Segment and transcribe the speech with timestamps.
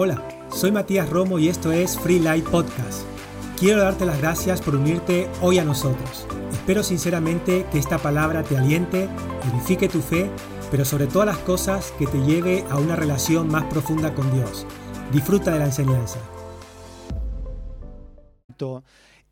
[0.00, 0.22] Hola,
[0.54, 3.02] soy Matías Romo y esto es Free Light Podcast.
[3.58, 6.24] Quiero darte las gracias por unirte hoy a nosotros.
[6.52, 9.08] Espero sinceramente que esta palabra te aliente,
[9.52, 10.30] edifique tu fe,
[10.70, 14.68] pero sobre todas las cosas que te lleve a una relación más profunda con Dios.
[15.12, 16.20] Disfruta de la enseñanza.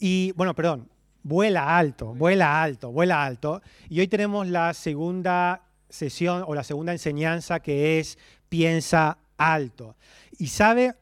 [0.01, 0.89] Y bueno, perdón,
[1.23, 3.63] vuela alto, vuela alto, vuela alto.
[3.89, 9.97] Y hoy tenemos la segunda sesión o la segunda enseñanza que es piensa alto.
[10.39, 10.95] Y sabe,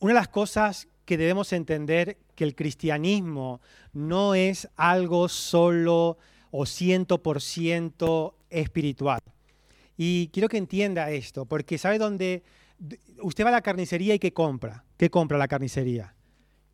[0.00, 3.60] una de las cosas que debemos entender que el cristianismo
[3.92, 6.18] no es algo solo
[6.50, 9.20] o ciento por ciento espiritual.
[9.96, 12.42] Y quiero que entienda esto, porque ¿sabe dónde?
[13.20, 14.84] Usted va a la carnicería y ¿qué compra?
[14.96, 16.14] ¿Qué compra la carnicería?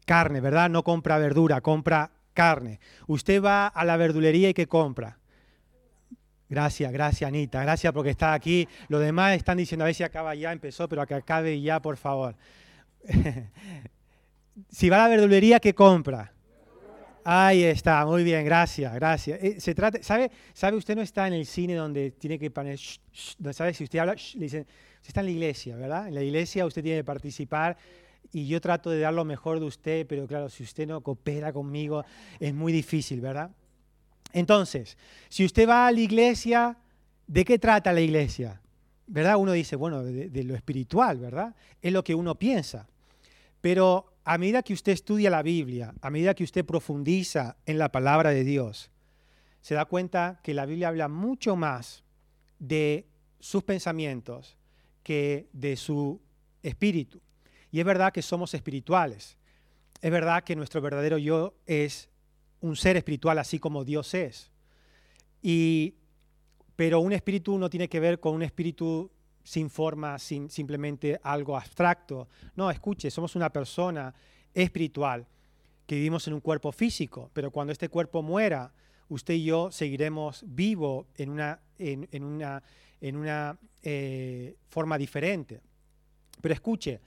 [0.07, 0.71] Carne, ¿verdad?
[0.71, 2.81] No compra verdura, compra carne.
[3.07, 5.19] Usted va a la verdulería y ¿qué compra?
[6.49, 8.67] Gracias, gracias Anita, gracias porque está aquí.
[8.89, 11.97] Los demás están diciendo a ver si acaba ya, empezó, pero que acabe ya, por
[11.97, 12.35] favor.
[14.71, 16.33] si va a la verdulería, ¿qué compra?
[17.25, 19.39] Ahí está, muy bien, gracias, gracias.
[19.43, 20.79] Eh, se trata, ¿sabe, ¿Sabe?
[20.79, 22.79] Usted no está en el cine donde tiene que poner,
[23.53, 23.75] ¿sabe?
[23.75, 26.09] Si usted habla, le dicen, usted está en la iglesia, ¿verdad?
[26.09, 27.77] En la iglesia usted tiene que participar
[28.33, 31.53] y yo trato de dar lo mejor de usted, pero claro, si usted no coopera
[31.53, 32.03] conmigo,
[32.41, 33.51] es muy difícil, ¿verdad?
[34.33, 34.97] Entonces,
[35.29, 36.77] si usted va a la iglesia,
[37.27, 38.61] ¿de qué trata la iglesia?
[39.07, 39.37] ¿Verdad?
[39.37, 41.55] Uno dice, bueno, de, lo espiritual, ¿verdad?
[41.81, 42.87] Es lo que uno piensa.
[43.61, 47.91] Pero a medida que usted estudia la Biblia, a medida que usted profundiza en la
[47.91, 48.91] palabra de Dios,
[49.63, 52.05] se da cuenta que la Biblia habla mucho más
[52.59, 53.07] de
[53.41, 54.57] sus pensamientos
[55.03, 56.21] que de su
[56.63, 57.21] espíritu.
[57.71, 59.37] Y es verdad que somos espirituales.
[60.01, 62.09] Es verdad que nuestro verdadero yo es
[62.61, 64.51] un ser espiritual así como Dios es.
[65.43, 65.95] Y,
[66.77, 69.11] pero un espíritu no tiene que ver con un espíritu
[69.45, 72.29] sin forma, sin simplemente algo abstracto.
[72.57, 74.15] No, escuche, somos una persona
[74.53, 75.27] espiritual
[75.87, 78.73] que vivimos en un cuerpo físico, pero cuando este cuerpo muera,
[79.09, 82.63] usted y yo seguiremos vivo en una, en, una,
[83.01, 85.61] en una eh, forma diferente.
[86.43, 87.01] Pero escuche,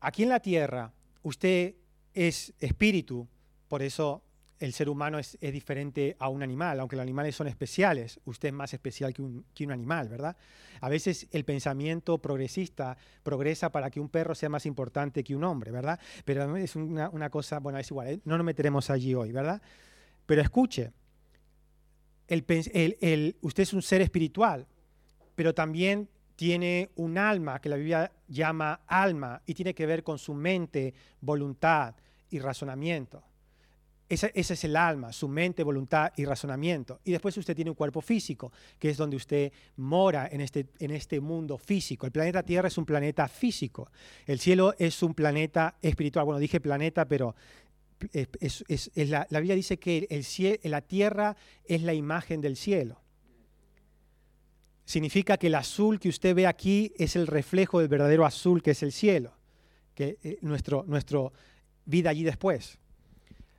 [0.00, 0.90] aquí en la tierra
[1.22, 1.74] usted
[2.14, 3.28] es espíritu,
[3.68, 4.22] por eso
[4.62, 8.54] el ser humano es, diferente a un animal, aunque los animales son especiales, usted es
[8.54, 10.36] más especial que un, animal, ¿verdad?
[10.80, 15.42] A veces el pensamiento progresista progresa para que un perro sea más importante que un
[15.42, 15.98] hombre, ¿verdad?
[16.24, 18.20] Pero es una, cosa, bueno, es igual, ¿eh?
[18.24, 19.60] no nos meteremos allí hoy, ¿verdad?
[20.26, 20.92] Pero escuche,
[22.28, 24.68] usted es un ser espiritual,
[25.34, 30.18] pero también tiene un alma que la Biblia llama alma y tiene que ver con
[30.18, 31.96] su mente, voluntad
[32.30, 33.24] y razonamiento.
[34.12, 37.00] Ese, es el alma, su mente, voluntad y razonamiento.
[37.02, 40.90] Y después usted tiene un cuerpo físico, que es donde usted mora en este, en
[40.90, 42.04] este mundo físico.
[42.04, 43.90] El planeta Tierra es un planeta físico.
[44.26, 46.26] El cielo es un planeta espiritual.
[46.26, 47.34] Bueno, dije planeta, pero
[48.10, 51.34] la, Biblia dice que el la Tierra
[51.64, 53.00] es la imagen del cielo.
[54.84, 58.72] Significa que el azul que usted ve aquí es el reflejo del verdadero azul que
[58.72, 59.32] es el cielo,
[59.94, 61.32] que eh, nuestro, nuestro
[61.86, 62.78] vida allí después.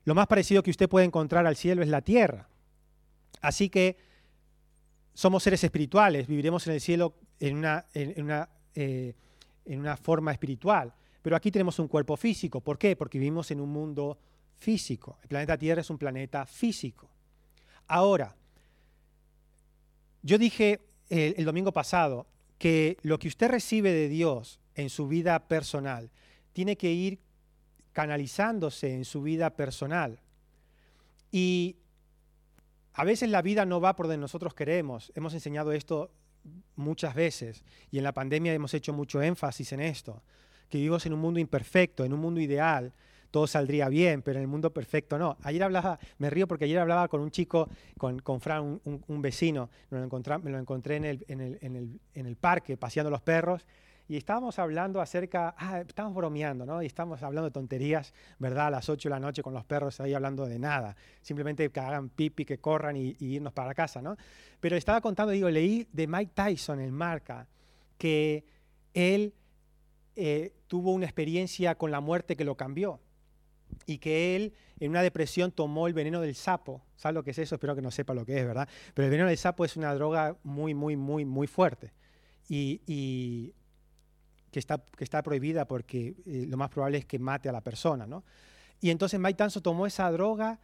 [0.06, 2.50] Lo más parecido que usted puede encontrar al cielo es la tierra.
[3.42, 3.98] Así que
[5.14, 9.14] somos seres espirituales, viviremos en el cielo en una, en, una, eh,
[9.66, 10.94] en una forma espiritual.
[11.22, 12.62] Pero aquí tenemos un cuerpo físico.
[12.62, 12.96] ¿Por qué?
[12.96, 14.18] Porque vivimos en un mundo
[14.58, 15.18] físico.
[15.22, 17.10] El planeta Tierra es un planeta físico.
[17.88, 18.36] Ahora,
[20.22, 22.28] yo dije el, el, domingo pasado
[22.58, 26.10] que lo que usted recibe de Dios en su vida personal
[26.54, 27.20] tiene que ir
[27.94, 30.20] canalizándose en su vida personal.
[31.32, 31.78] Y
[32.94, 35.12] a veces la vida no va por donde nosotros queremos.
[35.16, 36.12] Hemos enseñado esto
[36.76, 40.22] muchas veces y en la pandemia hemos hecho mucho énfasis en esto,
[40.70, 42.94] que vivimos en un mundo imperfecto, en un mundo ideal,
[43.32, 45.38] todo saldría bien, pero en el mundo perfecto no.
[45.42, 47.68] Ayer hablaba, me río porque ayer hablaba con un chico,
[47.98, 51.58] con, con Fran, un, vecino, me lo, encontré, me lo encontré en el, en, el,
[51.62, 53.66] en, el, en el parque paseando los perros
[54.08, 56.82] y estábamos hablando acerca, ah, estábamos bromeando, ¿no?
[56.84, 58.68] Y estábamos hablando de tonterías, ¿verdad?
[58.68, 60.96] A las 8 de la noche con los perros ahí hablando de nada.
[61.22, 64.18] Simplemente que hagan pipi, que corran y, irnos para casa, ¿no?
[64.60, 67.48] Pero estaba contando, digo, leí de Mike Tyson en Marca
[67.98, 68.46] que
[68.94, 69.34] él
[70.16, 73.00] eh, tuvo una experiencia con la muerte que lo cambió
[73.86, 76.84] y que él en una depresión tomó el veneno del sapo.
[76.98, 77.56] ¿Sabes lo que es eso?
[77.56, 78.68] Espero que no sepa lo que es, ¿verdad?
[78.94, 81.94] Pero el veneno del sapo es una droga muy, muy, muy, muy fuerte.
[82.50, 83.54] y
[84.54, 87.60] que está, que está prohibida porque eh, lo más probable es que mate a la
[87.60, 88.08] persona.
[88.08, 88.24] ¿no?
[88.80, 90.60] Y entonces Mike Tyson tomó esa droga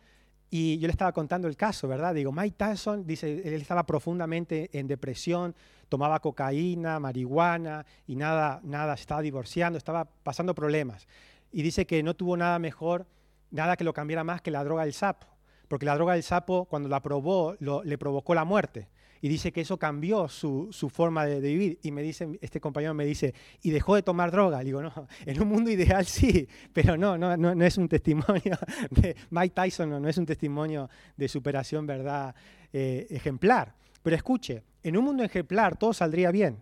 [0.51, 2.15] Y yo le estaba contando el caso, ¿verdad?
[2.15, 5.53] Digo, Mike Tyson, dice, él estaba profundamente en depresión,
[5.89, 11.07] tomaba cocaína, marihuana y nada, nada, estaba divorciando, estaba pasando problemas.
[11.51, 13.06] Y dice que no tuvo nada mejor,
[13.51, 15.27] nada que lo cambiara más que la droga del sapo.
[15.68, 18.88] Porque la droga del sapo, cuando la probó, le provocó la muerte
[19.21, 21.80] y dice que eso cambió su, forma de, vivir.
[21.81, 24.60] Y me dice, este compañero me dice, ¿y dejó de tomar droga?
[24.60, 24.94] Le digo, no,
[25.25, 28.57] en un mundo ideal sí, pero no, no, no, es un testimonio
[28.92, 32.33] de Mike Tyson, no, es un testimonio de superación, ¿verdad?
[32.71, 33.75] Eh, ejemplar.
[34.01, 36.57] Pero escuche, en un mundo ejemplar todo saldría bien.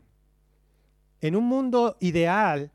[1.22, 2.72] En un mundo ideal,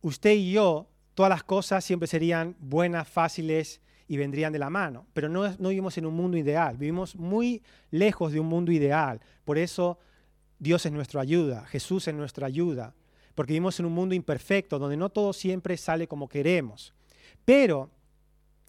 [0.00, 5.06] usted y yo, todas las cosas siempre serían buenas, fáciles, y vendrían de la mano.
[5.12, 9.20] Pero no, no vivimos en un mundo ideal, vivimos muy lejos de un mundo ideal.
[9.44, 9.98] Por eso
[10.58, 12.94] Dios es nuestra ayuda, Jesús es nuestra ayuda,
[13.34, 16.94] porque vivimos en un mundo imperfecto, donde no todo siempre sale como queremos.
[17.44, 17.90] Pero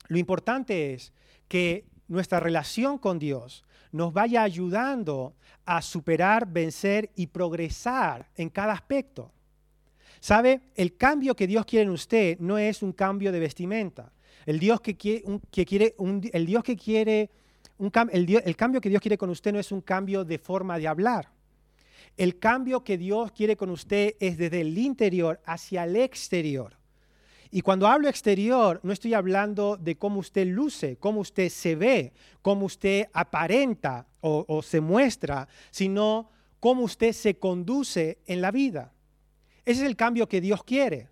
[0.08, 1.14] lo importante es
[1.48, 5.36] que nuestra relación con Dios nos vaya ayudando
[5.66, 9.32] a superar, vencer y progresar en cada aspecto.
[10.20, 10.62] ¿Sabe?
[10.76, 14.12] El cambio que Dios quiere en usted no es un cambio de vestimenta.
[14.48, 15.26] El Dios que quiere,
[16.32, 17.30] el Dios que quiere,
[18.14, 20.88] el, el cambio que Dios quiere con usted no es un cambio de forma de
[20.88, 21.34] hablar.
[22.16, 26.78] El cambio que Dios quiere con usted es desde el interior hacia el exterior.
[27.52, 32.14] Y cuando hablo exterior, no estoy hablando de cómo usted luce, cómo usted se ve,
[32.42, 36.30] cómo usted aparenta o, se muestra, sino
[36.62, 38.94] cómo usted se conduce en la vida.
[39.66, 41.10] Ese es el cambio que Dios quiere.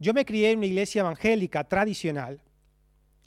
[0.00, 2.40] Yo me crié en una iglesia evangélica tradicional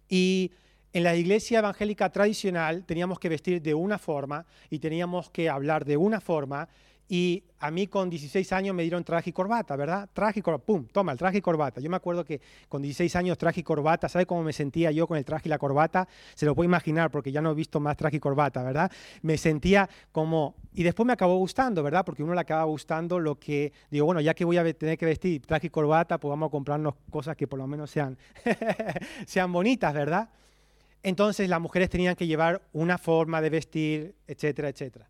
[0.09, 0.51] y
[0.93, 5.85] en la iglesia evangélica tradicional teníamos que vestir de una forma y teníamos que hablar
[5.85, 6.69] de una forma.
[7.09, 10.09] Y a mí con 16 años me dieron traje y corbata, ¿verdad?
[10.13, 11.79] Traje y corbata, pum, toma, el traje y corbata.
[11.79, 15.07] Yo me acuerdo que con 16 años traje y corbata, ¿sabe cómo me sentía yo
[15.07, 16.07] con el traje y la corbata?
[16.35, 18.91] Se lo puedo imaginar porque ya no he visto más traje y corbata, ¿verdad?
[19.21, 20.55] Me sentía como...
[20.73, 22.05] Y después me acabó gustando, ¿verdad?
[22.05, 23.71] Porque uno le acaba gustando lo que...
[23.89, 26.51] Digo, bueno, ya que voy a tener que vestir traje y corbata, pues vamos a
[26.51, 28.17] comprarnos cosas que por lo menos sean,
[29.25, 30.29] sean bonitas, ¿verdad?
[31.03, 35.07] Entonces las mujeres tenían que llevar una forma de vestir, etcétera, etcétera.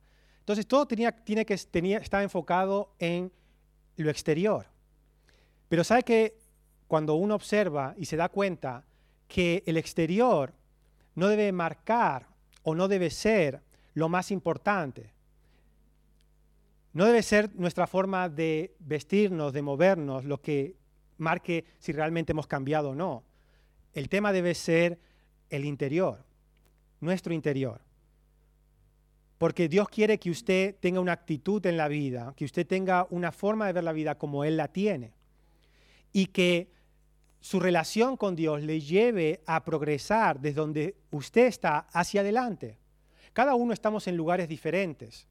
[0.48, 3.34] Entonces todo tiene que tenía, estaba enfocado en
[3.98, 4.66] lo exterior.
[5.68, 6.38] Pero sabe que
[6.88, 8.86] cuando uno observa y se da cuenta
[9.28, 10.54] que el exterior
[11.16, 12.28] no debe marcar
[12.64, 13.60] o no debe ser
[13.94, 15.12] lo más importante.
[16.94, 20.78] No debe ser nuestra forma de vestirnos, de movernos, lo que
[21.18, 23.26] marque si realmente hemos cambiado o no.
[23.94, 24.98] El tema debe ser
[25.50, 26.24] el interior,
[27.02, 27.82] nuestro interior.
[29.38, 33.32] Porque Dios quiere que usted tenga una actitud en la vida, que usted tenga una
[33.32, 35.14] forma de ver la vida como Él la tiene.
[36.12, 36.72] Y que
[37.40, 42.80] su relación con Dios le lleve a progresar desde donde usted está hacia adelante.
[43.34, 45.28] Cada uno estamos en lugares diferentes.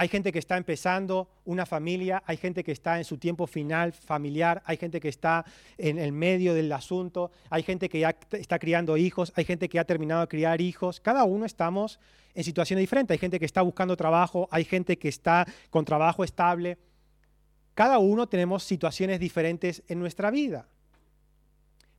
[0.00, 3.92] Hay gente que está empezando una familia, hay gente que está en su tiempo final
[3.92, 5.44] familiar, hay gente que está
[5.76, 9.80] en el medio del asunto, hay gente que ya está criando hijos, hay gente que
[9.80, 11.00] ha terminado de criar hijos.
[11.00, 11.98] Cada uno estamos
[12.36, 13.12] en situaciones diferentes.
[13.12, 16.78] Hay gente que está buscando trabajo, hay gente que está con trabajo estable.
[17.74, 20.68] Cada uno tenemos situaciones diferentes en nuestra vida.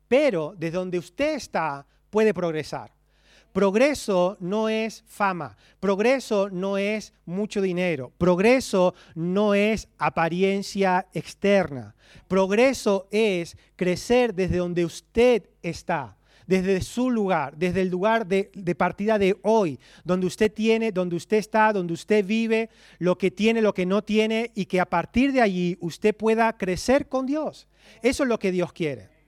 [0.07, 2.93] Pero desde donde usted está puede progresar.
[3.53, 11.95] Progreso no es fama, progreso no es mucho dinero, progreso no es apariencia externa,
[12.27, 16.15] progreso es crecer desde donde usted está,
[16.45, 21.37] desde su lugar, desde el lugar de, partida de hoy, donde usted tiene, donde usted
[21.37, 25.31] está, donde usted vive, lo que tiene, lo que no tiene, y que a partir
[25.31, 27.67] de allí usted pueda crecer con Dios.
[28.01, 29.18] Eso es lo que Dios quiere.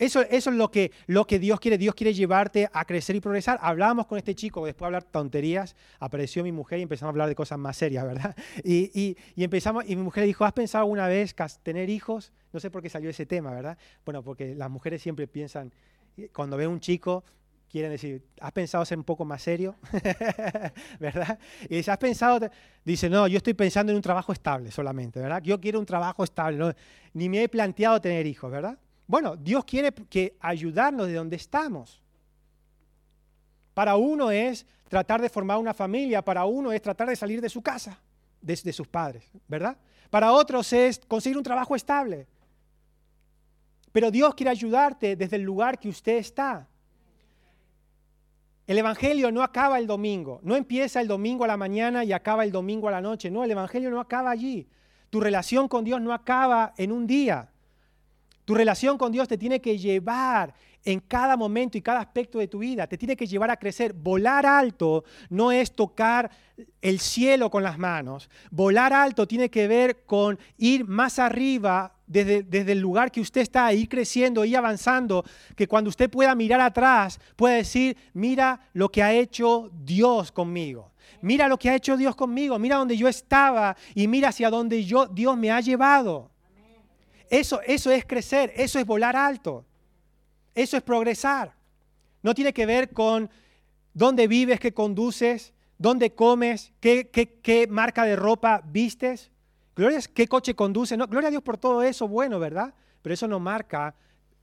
[0.00, 1.76] Eso, es lo que, lo que Dios quiere.
[1.76, 3.58] Dios quiere llevarte a crecer y progresar.
[3.60, 7.28] Hablábamos con este chico, después de hablar tonterías, apareció mi mujer y empezamos a hablar
[7.28, 8.34] de cosas más serias, ¿verdad?
[8.64, 12.32] Y, empezamos, y mi mujer dijo, ¿has pensado alguna vez tener hijos?
[12.52, 13.76] No sé por qué salió ese tema, ¿verdad?
[14.06, 15.70] Bueno, porque las mujeres siempre piensan,
[16.32, 17.22] cuando ven un chico,
[17.70, 19.76] quieren decir, ¿has pensado ser un poco más serio?
[20.98, 21.38] ¿Verdad?
[21.68, 22.48] Y dice, ¿has pensado?
[22.84, 25.42] Dice, no, yo estoy pensando en un trabajo estable solamente, ¿verdad?
[25.42, 26.74] Yo quiero un trabajo estable,
[27.12, 28.78] ni me he planteado tener hijos, ¿verdad?
[29.10, 32.00] Bueno, Dios quiere que ayudarnos de donde estamos.
[33.74, 37.48] Para uno es tratar de formar una familia, para uno es tratar de salir de
[37.48, 38.00] su casa,
[38.40, 39.76] de, sus padres, ¿verdad?
[40.10, 42.28] Para otros es conseguir un trabajo estable.
[43.90, 46.68] Pero Dios quiere ayudarte desde el lugar que usted está.
[48.64, 52.44] El Evangelio no acaba el domingo, no empieza el domingo a la mañana y acaba
[52.44, 53.28] el domingo a la noche.
[53.28, 54.68] No, el Evangelio no acaba allí.
[55.10, 57.49] Tu relación con Dios no acaba en un día.
[58.44, 60.54] Tu relación con Dios te tiene que llevar
[60.84, 62.86] en cada momento y cada aspecto de tu vida.
[62.86, 63.92] Te tiene que llevar a crecer.
[63.92, 66.30] Volar alto no es tocar
[66.80, 68.30] el cielo con las manos.
[68.50, 73.42] Volar alto tiene que ver con ir más arriba desde, desde, el lugar que usted
[73.42, 78.90] está, ir creciendo, ir avanzando, que cuando usted pueda mirar atrás, pueda decir, mira lo
[78.90, 80.90] que ha hecho Dios conmigo.
[81.22, 84.84] Mira lo que ha hecho Dios conmigo, mira donde yo estaba y mira hacia donde
[84.84, 86.29] yo, Dios me ha llevado.
[87.30, 89.64] Eso, eso es crecer, eso es volar alto.
[90.52, 91.54] Eso es progresar.
[92.22, 93.30] No tiene que ver con
[93.94, 99.30] dónde vives, qué conduces, dónde comes, qué, qué, marca de ropa vistes.
[99.76, 100.98] Gloria qué coche conduces.
[100.98, 102.74] No, gloria a Dios por todo eso, bueno, ¿verdad?
[103.00, 103.94] Pero eso no marca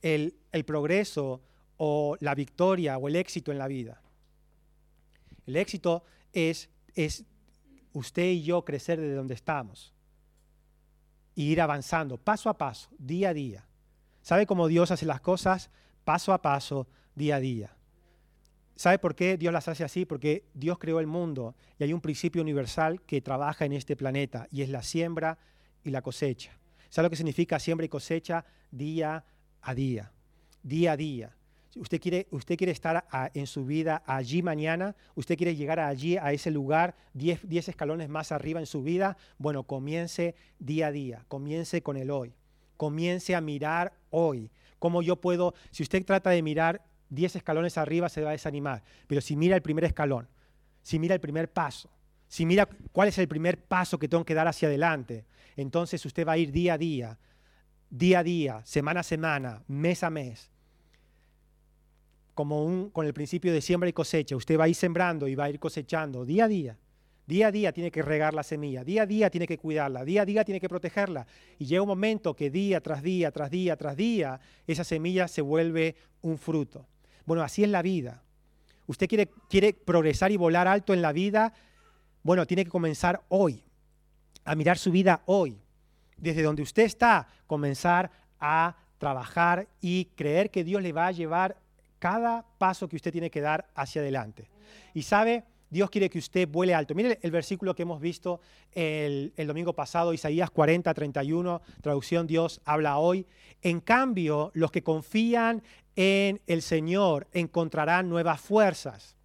[0.01, 1.41] el, el progreso
[1.75, 4.01] o la victoria o el éxito en la vida.
[5.45, 7.25] El éxito es, es
[7.91, 9.93] usted y yo crecer desde donde estamos
[11.37, 13.65] e ir avanzando paso a paso, día a día.
[14.21, 15.69] ¿Sabe cómo Dios hace las cosas?
[16.07, 17.75] paso a paso, día a día.
[18.77, 20.05] ¿Sabe por qué Dios las hace así?
[20.05, 24.47] Porque Dios creó el mundo y hay un principio universal que trabaja en este planeta
[24.49, 25.37] y es la siembra
[25.83, 26.57] y la cosecha.
[26.87, 28.45] ¿Sabe lo que significa siembra y cosecha?
[28.71, 29.25] Día
[29.61, 30.13] a día,
[30.63, 31.35] día a día.
[31.79, 36.31] Usted quiere, usted quiere estar en su vida allí mañana, usted quiere llegar allí, a
[36.31, 41.81] ese lugar, 10 escalones más arriba en su vida, bueno, comience día a día, comience
[41.81, 42.33] con el hoy,
[42.77, 48.09] comience a mirar hoy, cómo yo puedo, si usted trata de mirar 10 escalones arriba,
[48.09, 48.83] se va a desanimar.
[49.07, 50.27] Pero si mira el primer escalón,
[50.81, 51.89] si mira el primer paso,
[52.27, 56.27] si mira cuál es el primer paso que tengo que dar hacia adelante, entonces usted
[56.27, 57.19] va a ir día a día,
[57.89, 60.51] día a día, semana a semana, mes a mes,
[62.37, 64.35] como un, con el principio de siembra y cosecha.
[64.35, 66.77] Usted va a ir sembrando y va a ir cosechando día a día.
[67.25, 70.21] Día a día tiene que regar la semilla, día a día tiene que cuidarla, día
[70.21, 71.25] a día tiene que protegerla.
[71.57, 75.41] Y llega un momento que día tras día, tras día, tras día, esa semilla se
[75.41, 76.85] vuelve un fruto.
[77.25, 78.21] Bueno, así es la vida.
[78.85, 81.53] Usted quiere, quiere progresar y volar alto en la vida,
[82.21, 83.63] bueno, tiene que comenzar hoy,
[84.45, 85.59] a mirar su vida hoy.
[86.17, 91.57] Desde donde usted está, comenzar a trabajar y creer que Dios le va a llevar
[91.99, 94.49] cada paso que usted tiene que dar hacia adelante.
[94.93, 96.95] Y sabe, Dios quiere que usted vuele alto.
[96.95, 98.39] Mire el versículo que hemos visto
[98.71, 103.25] el, domingo pasado, Isaías 40, 31, traducción Dios habla hoy.
[103.61, 105.63] En cambio, los que confían
[105.95, 109.15] en el Señor encontrarán nuevas fuerzas.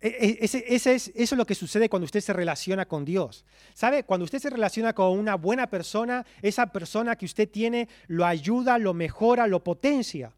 [0.00, 3.44] E, e, es, eso es lo que sucede cuando usted se relaciona con Dios.
[3.74, 4.04] ¿Sabe?
[4.04, 8.78] Cuando usted se relaciona con una buena persona, esa persona que usted tiene lo ayuda,
[8.78, 10.32] lo mejora, lo potencia.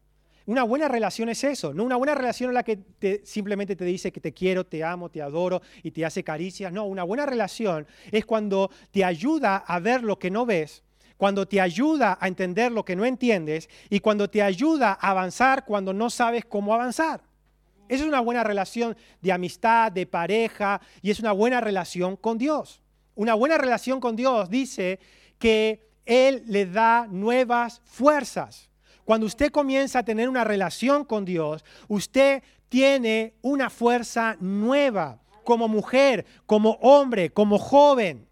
[0.51, 4.11] Una buena relación es eso, no una buena relación en la que simplemente te dice
[4.11, 6.73] que te quiero, te amo, te adoro y te hace caricias.
[6.73, 10.83] No, una buena relación es cuando te ayuda a ver lo que no ves,
[11.15, 15.63] cuando te ayuda a entender lo que no entiendes y cuando te ayuda a avanzar
[15.63, 17.21] cuando no sabes cómo avanzar.
[17.87, 22.37] Esa es una buena relación de amistad, de pareja y es una buena relación con
[22.37, 22.81] Dios.
[23.15, 24.99] Una buena relación con Dios dice
[25.39, 28.70] que Él le da nuevas fuerzas.
[29.05, 35.67] Cuando usted comienza a tener una relación con Dios, usted tiene una fuerza nueva como
[35.67, 38.27] mujer, como hombre, como joven.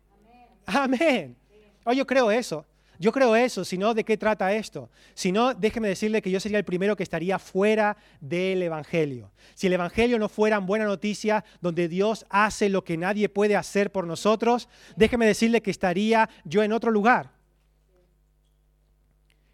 [0.66, 1.36] Amén.
[1.84, 2.66] Oh, yo creo eso.
[3.02, 4.90] Yo creo eso, si no, ¿de qué trata esto?
[5.14, 9.32] Si no, déjeme decirle que yo sería el primero que estaría fuera del Evangelio.
[9.56, 13.90] Si el Evangelio no fuera buena noticia, donde Dios hace lo que nadie puede hacer
[13.94, 17.39] por nosotros, déjeme decirle que estaría yo en otro lugar.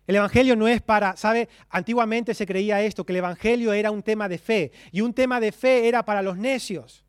[0.08, 1.50] El Evangelio no es para, ¿sabe?
[1.70, 5.40] Antiguamente se creía esto, que el Evangelio era un tema de fe y un tema
[5.40, 7.04] de fe era para los necios.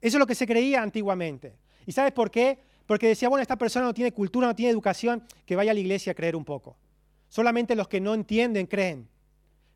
[0.00, 1.56] Eso es lo que se creía antiguamente.
[1.86, 2.58] ¿Y sabes por qué?
[2.86, 5.80] Porque decía, bueno, esta persona no tiene cultura, no tiene educación, que vaya a la
[5.80, 6.76] iglesia a creer un poco.
[7.28, 9.08] Solamente los que no entienden creen.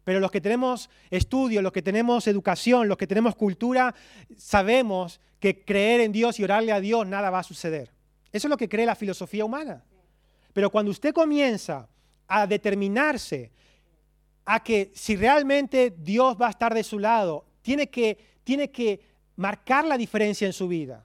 [0.05, 3.95] Pero los que tenemos estudio, los que tenemos educación, los que tenemos cultura,
[4.37, 7.93] sabemos que creer en Dios y orarle a Dios nada va a suceder.
[8.33, 9.85] Eso es lo que cree la filosofía humana.
[10.53, 11.89] Pero cuando usted comienza
[12.28, 13.50] a determinarse
[14.45, 19.00] a que si realmente Dios va a estar de su lado, tiene que, tiene que
[19.37, 21.04] marcar la diferencia en su vida.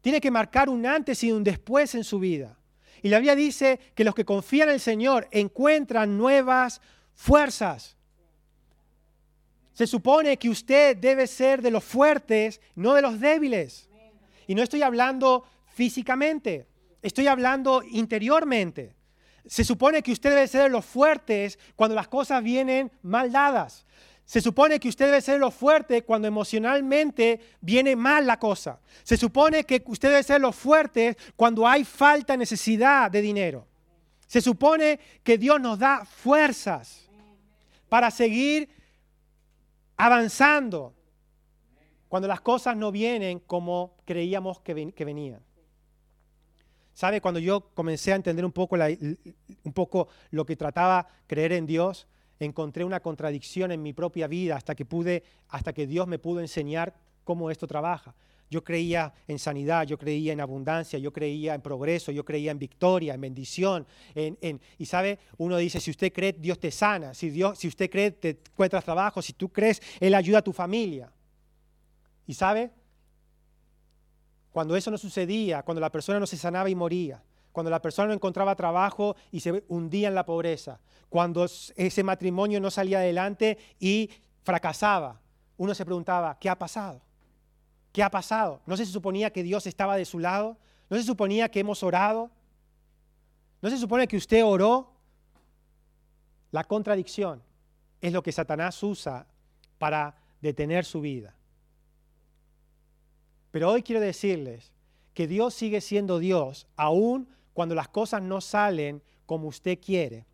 [0.00, 2.58] Tiene que marcar un antes y un después en su vida.
[3.02, 6.80] Y la Biblia dice que los que confían en el Señor encuentran nuevas
[7.14, 7.96] fuerzas.
[9.72, 13.88] Se supone que usted debe ser de los fuertes, no de los débiles.
[14.46, 16.66] Y no estoy hablando físicamente,
[17.00, 18.94] estoy hablando interiormente.
[19.46, 23.84] Se supone que usted debe ser de los fuertes cuando las cosas vienen mal dadas.
[24.24, 28.80] Se supone que usted debe ser lo fuerte cuando emocionalmente viene mal la cosa.
[29.02, 33.66] Se supone que usted debe ser lo fuerte cuando hay falta, necesidad de dinero.
[34.26, 37.10] Se supone que Dios nos da fuerzas
[37.88, 38.70] para seguir
[39.96, 40.94] avanzando
[42.08, 45.42] cuando las cosas no vienen como creíamos que, venían.
[46.94, 47.20] ¿Sabe?
[47.20, 52.06] Cuando yo comencé a entender un poco, un poco lo que trataba creer en Dios,
[52.38, 56.40] encontré una contradicción en mi propia vida hasta que pude, hasta que Dios me pudo
[56.40, 56.94] enseñar
[57.24, 58.14] cómo esto trabaja.
[58.50, 62.58] Yo creía en sanidad, yo creía en abundancia, yo creía en progreso, yo creía en
[62.58, 63.86] victoria, en bendición.
[64.14, 67.14] En, y sabe, uno dice, si usted cree, Dios te sana.
[67.14, 69.22] Si, Dios, si usted cree, te encuentras trabajo.
[69.22, 71.10] Si tú crees, Él ayuda a tu familia.
[72.26, 72.70] Y sabe,
[74.52, 78.08] cuando eso no sucedía, cuando la persona no se sanaba y moría, cuando la persona
[78.08, 83.58] no encontraba trabajo y se hundía en la pobreza, cuando ese matrimonio no salía adelante
[83.80, 84.10] y
[84.42, 85.20] fracasaba,
[85.56, 87.00] uno se preguntaba, ¿qué ha pasado?
[87.92, 88.60] ¿Qué ha pasado?
[88.66, 90.56] ¿No se suponía que Dios estaba de su lado?
[90.88, 92.30] ¿No se suponía que hemos orado?
[93.60, 94.92] ¿No se supone que usted oró?
[96.50, 97.42] La contradicción
[98.00, 99.26] es lo que Satanás usa
[99.78, 101.34] para detener su vida.
[103.52, 104.72] Pero hoy quiero decirles
[105.14, 110.26] que Dios sigue siendo Dios aún cuando las cosas no salen como usted quiere.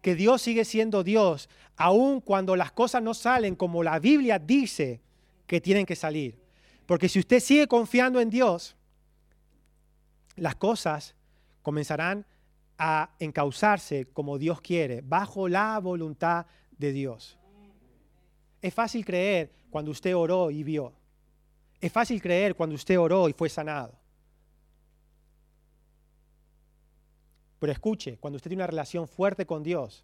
[0.00, 5.00] Que Dios sigue siendo Dios aún cuando las cosas no salen como la Biblia dice
[5.46, 6.40] que tienen que salir.
[6.86, 8.76] Porque si usted sigue confiando en Dios,
[10.36, 11.14] las cosas
[11.62, 12.26] comenzarán
[12.78, 17.38] a encauzarse como Dios quiere, bajo la voluntad de Dios.
[18.60, 20.92] Es fácil creer cuando usted oró y vio.
[21.84, 23.92] Es fácil creer cuando usted oró y fue sanado.
[27.58, 30.02] Pero escuche, cuando usted tiene una relación fuerte con Dios,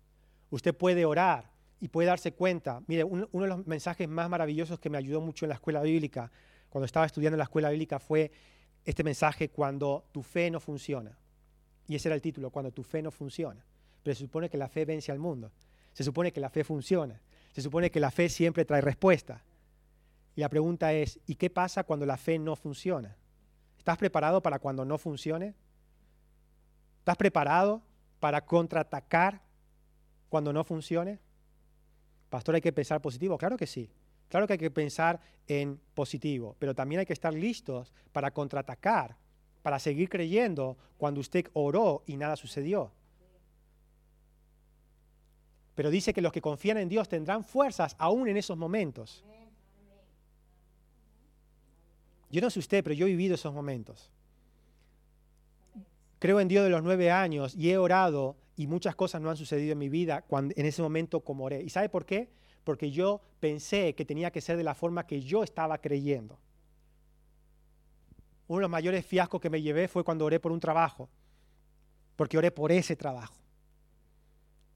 [0.50, 2.82] usted puede orar y puede darse cuenta.
[2.86, 6.30] Mire, uno, de los mensajes más maravillosos que me ayudó mucho en la escuela bíblica,
[6.68, 8.30] cuando estaba estudiando en la escuela bíblica, fue
[8.84, 11.16] este mensaje cuando tu fe no funciona.
[11.88, 13.64] Y ese era el título, cuando tu fe no funciona.
[14.02, 15.50] Pero se supone que la fe vence al mundo.
[15.94, 17.18] Se supone que la fe funciona.
[17.52, 19.42] Se supone que la fe siempre trae respuesta.
[20.36, 23.16] Y la pregunta es, ¿y qué pasa cuando la fe no funciona?
[23.78, 25.54] ¿Estás preparado para cuando no funcione?
[26.98, 27.82] ¿Estás preparado
[28.20, 29.40] para contraatacar
[30.28, 31.18] cuando no funcione?
[32.28, 33.36] Pastor, ¿hay que pensar positivo?
[33.36, 33.90] Claro que sí.
[34.28, 39.16] Claro que hay que pensar en positivo, pero también hay que estar listos para contraatacar,
[39.62, 42.92] para seguir creyendo cuando usted oró y nada sucedió.
[45.74, 49.24] Pero dice que los que confían en Dios tendrán fuerzas aún en esos momentos.
[52.30, 54.10] Yo no sé usted, pero yo he vivido esos momentos.
[56.18, 59.36] Creo en Dios de los nueve años y he orado y muchas cosas no han
[59.36, 61.62] sucedido en mi vida cuando, en ese momento como oré.
[61.62, 62.30] ¿Y sabe por qué?
[62.62, 66.38] Porque yo pensé que tenía que ser de la forma que yo estaba creyendo.
[68.46, 71.08] Uno de los mayores fiascos que me llevé fue cuando oré por un trabajo,
[72.16, 73.40] porque oré por ese trabajo.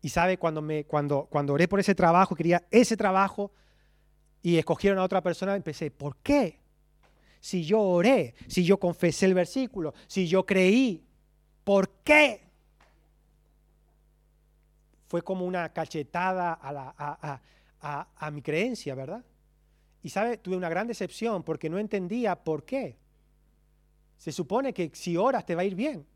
[0.00, 3.52] Y sabe, cuando, me, cuando, cuando oré por ese trabajo, quería ese trabajo
[4.42, 6.63] y escogieron a otra persona, empecé, ¿por qué?
[7.44, 11.04] Si yo oré, si yo confesé el versículo, si yo creí?
[11.62, 12.40] ¿Por qué?
[15.09, 19.22] Fue como una cachetada a, mi creencia, ¿verdad?
[20.02, 22.96] Y sabe, tuve una gran decepción porque no entendía por qué.
[24.16, 26.07] Se supone que si oras te va a ir bien.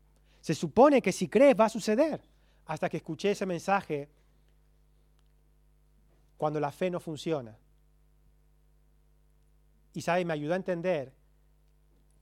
[0.41, 2.21] Se supone que si crees va a suceder.
[2.65, 4.09] Hasta que escuché ese mensaje
[6.37, 7.55] cuando la fe no funciona.
[9.93, 11.18] Y sabe, me ayudó a entender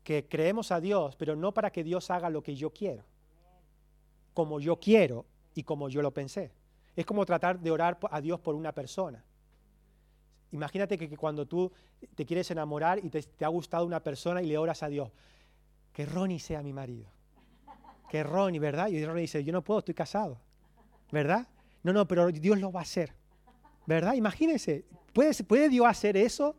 [0.07, 3.03] que creemos a Dios, pero no para que Dios haga lo que yo quiero,
[4.33, 6.53] como yo quiero y como yo lo pensé.
[6.95, 9.21] Es como tratar de orar a Dios por una persona.
[10.53, 11.69] Imagínate que, cuando tú
[12.15, 15.11] te quieres enamorar y te, ha gustado una persona y le oras a Dios,
[15.91, 17.09] que Ronnie sea mi marido.
[18.09, 18.87] Que Ronnie, ¿verdad?
[18.87, 20.39] Y Ronnie dice, yo no puedo, estoy casado.
[21.11, 21.49] ¿Verdad?
[21.83, 23.13] No, no, pero Dios lo va a hacer.
[23.85, 24.13] ¿Verdad?
[24.13, 26.55] Imagínense, ¿puede, ¿puede Dios hacer eso?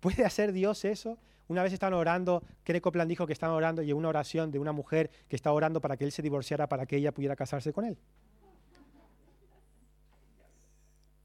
[0.00, 1.18] ¿Puede hacer Dios eso?
[1.48, 4.72] Una vez estaban orando, Kenneth Copeland dijo que estaban orando y una oración de una
[4.72, 7.86] mujer que estaba orando para que él se divorciara para que ella pudiera casarse con
[7.86, 7.96] él.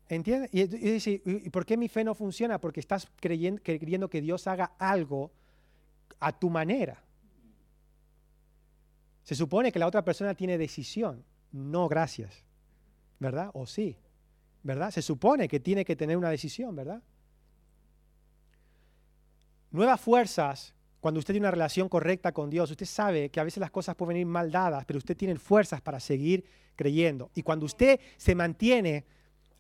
[0.08, 0.50] ¿Entiendes?
[0.54, 2.60] Y, dice, ¿y por qué mi fe no funciona?
[2.60, 5.32] Porque estás creyendo, queriendo que Dios haga algo
[6.20, 7.04] a tu manera.
[9.24, 11.24] Se supone que la otra persona tiene decisión.
[11.52, 12.44] No, gracias.
[13.20, 13.50] ¿Verdad?
[13.54, 13.98] O sí.
[14.62, 14.92] ¿Verdad?
[14.92, 17.02] Se supone que tiene que tener una decisión, ¿verdad?
[19.74, 22.72] Nuevas fuerzas cuando usted tiene una relación correcta con Dios.
[22.72, 25.82] Usted sabe que a veces las cosas pueden venir mal dadas, pero usted tiene fuerzas
[25.82, 26.46] para seguir
[26.78, 27.30] creyendo.
[27.36, 29.04] Y cuando usted se mantiene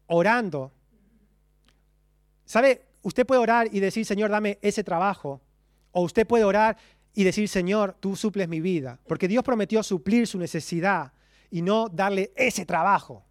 [0.07, 0.71] orando,
[2.45, 2.85] ¿sabe?
[3.01, 5.41] Usted puede orar y decir, Señor, dame ese trabajo.
[5.91, 6.77] O usted puede orar
[7.13, 8.99] y decir, Señor, tú suples mi vida.
[9.05, 11.11] Porque Dios prometió suplir su necesidad
[11.51, 13.25] y no darle ese trabajo.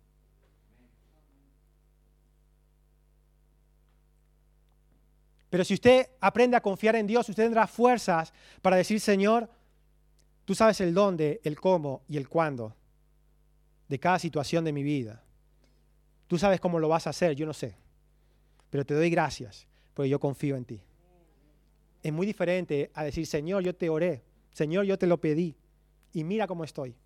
[5.52, 9.50] Pero si usted aprende a confiar en Dios, usted tendrá fuerzas para decir, Señor,
[10.46, 12.74] tú sabes el dónde, el cómo y el cuándo
[13.86, 15.22] de cada situación de mi vida.
[16.26, 17.76] Tú sabes cómo lo vas a hacer, yo no sé.
[18.70, 20.80] Pero te doy gracias, porque yo confío en ti.
[22.02, 24.22] Es muy diferente a decir, Señor, yo te oré,
[24.54, 25.54] Señor, yo te lo pedí,
[26.14, 26.96] y mira cómo estoy.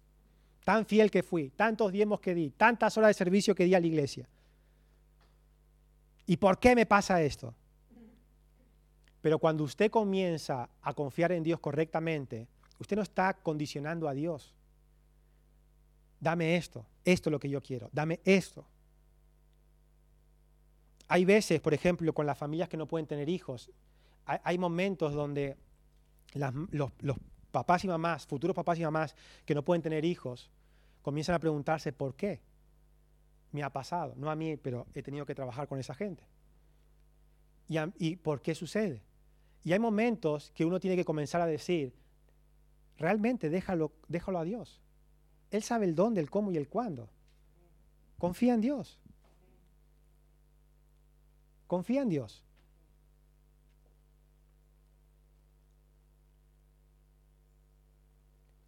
[0.64, 3.80] Tan fiel que fui, tantos diezmos que di, tantas horas de servicio que di a
[3.80, 4.28] la iglesia.
[6.26, 7.52] ¿Y por qué me pasa esto?
[9.26, 12.46] Pero cuando usted comienza a confiar en Dios correctamente,
[12.78, 14.54] usted no está condicionando a Dios.
[16.20, 18.64] Dame esto, esto es lo que yo quiero, dame esto.
[21.08, 23.68] Hay veces, por ejemplo, con las familias que no pueden tener hijos,
[24.26, 25.56] hay, momentos donde
[26.70, 26.92] los,
[27.50, 30.52] papás y mamás, futuros papás y mamás que no pueden tener hijos,
[31.02, 32.42] comienzan a preguntarse por qué.
[33.50, 36.22] Me ha pasado, no a mí, pero he tenido que trabajar con esa gente.
[37.98, 39.02] ¿Y, por qué sucede?
[39.66, 41.92] Y hay momentos que uno tiene que comenzar a decir,
[42.98, 44.80] realmente déjalo, déjalo a Dios.
[45.50, 47.08] Él sabe el dónde, el cómo y el cuándo.
[48.16, 49.00] Confía en Dios.
[51.66, 52.44] Confía en Dios.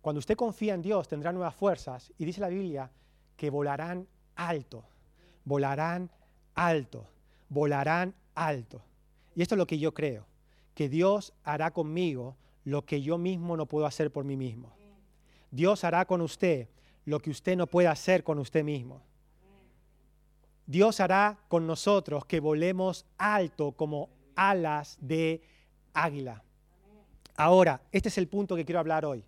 [0.01, 2.91] Cuando usted confía en Dios tendrá nuevas fuerzas y dice la Biblia
[3.37, 4.85] que volarán alto,
[5.45, 6.11] volarán
[6.57, 7.07] alto,
[7.49, 8.83] volarán alto.
[9.37, 10.27] Y esto es lo que yo creo,
[10.79, 14.77] que Dios hará conmigo lo que yo mismo no puedo hacer por mí mismo.
[15.51, 16.69] Dios hará con usted
[17.05, 19.03] lo que usted no puede hacer con usted mismo.
[20.67, 25.43] Dios hará con nosotros que volemos alto como alas de
[25.95, 26.45] águila.
[27.35, 29.25] Ahora, este es el punto que quiero hablar hoy.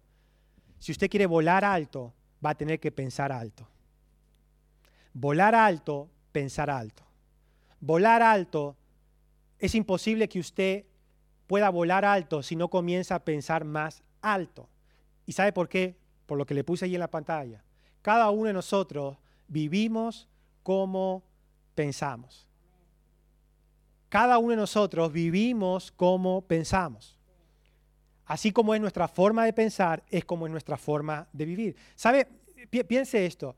[0.79, 2.15] Si usted quiere volar alto,
[2.47, 3.67] va a tener que pensar alto.
[5.15, 7.03] Volar alto, pensar alto.
[7.81, 8.77] Volar alto,
[9.59, 10.85] es imposible que usted
[11.51, 14.69] pueda volar alto si no comienza a pensar más alto.
[15.27, 15.97] ¿Y sabe por qué?
[16.27, 17.65] Por lo que le puse ahí en la pantalla.
[18.03, 20.29] Cada uno de nosotros vivimos
[20.63, 21.25] como
[21.75, 22.47] pensamos.
[24.09, 27.19] Cada uno de nosotros vivimos como pensamos.
[28.27, 31.77] Así como es nuestra forma de pensar, es como es nuestra forma de vivir.
[31.97, 32.29] ¿Sabe?
[32.87, 33.57] piense esto.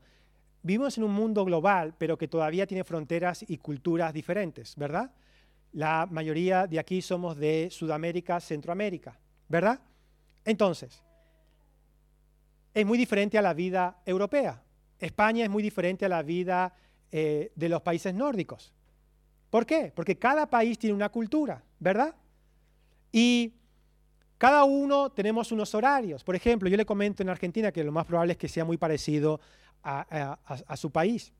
[0.63, 5.11] Vivimos en un mundo global, pero que todavía tiene fronteras y culturas diferentes, ¿verdad?
[5.73, 9.79] La mayoría de aquí somos de Sudamérica, Centroamérica, ¿verdad?
[10.45, 11.03] Entonces,
[12.73, 14.61] es muy diferente a la vida europea.
[14.99, 16.73] España es muy diferente a la vida
[17.11, 18.73] eh, de los países nórdicos.
[19.49, 19.91] ¿Por qué?
[19.95, 22.15] Porque cada país tiene una cultura, ¿verdad?
[23.11, 23.53] Y
[24.37, 26.23] cada uno tenemos unos horarios.
[26.23, 28.77] Por ejemplo, yo le comento en Argentina que lo más probable es que sea muy
[28.77, 29.39] parecido
[29.83, 31.33] a, a su país.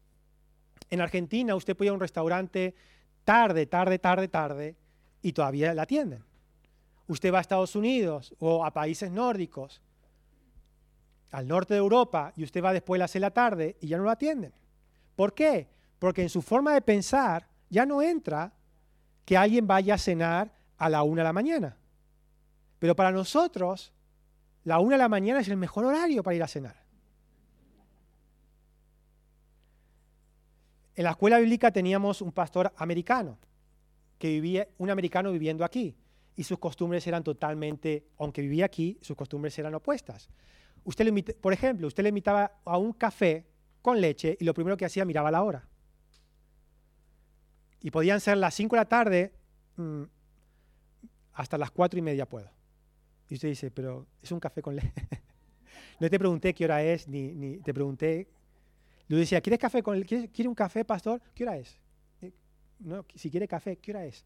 [0.90, 2.76] En Argentina usted puede ir a un restaurante
[3.24, 4.76] tarde, tarde, tarde, tarde
[5.22, 6.24] y todavía la atienden.
[7.08, 9.82] Usted va a Estados Unidos o a países nórdicos,
[11.32, 13.88] al norte de Europa, y usted va después de las 6 de la tarde y
[13.88, 14.54] ya no lo atienden.
[15.16, 15.68] ¿Por qué?
[16.00, 18.54] Porque en su forma de pensar ya no entra
[19.26, 21.78] que alguien vaya a cenar a la una de la mañana.
[22.80, 23.94] Pero para nosotros,
[24.64, 26.83] la una de la mañana es el mejor horario para ir a cenar.
[30.96, 33.40] En la escuela bíblica teníamos un pastor americano,
[34.20, 35.96] que vivía, un americano viviendo aquí,
[36.36, 40.30] y sus costumbres eran totalmente, aunque vivía aquí, sus costumbres eran opuestas.
[40.84, 43.46] Usted por ejemplo, usted le invitaba a un café
[43.82, 45.68] con leche y lo primero que hacía miraba la hora.
[47.82, 49.34] Y podían ser las 5 de la tarde
[49.76, 50.04] mm,
[51.34, 52.50] hasta las 4 y media puedo.
[53.30, 54.94] Y usted dice, pero es un café con leche.
[56.00, 58.28] no te pregunté qué hora es, ni te pregunté.
[59.08, 61.22] Yo decía, ¿quieres café con ¿Quiere, ¿Quiere un café, pastor?
[61.34, 61.78] ¿Qué hora es?
[62.22, 62.32] Eh,
[62.80, 64.26] no, si quiere café, ¿qué hora es?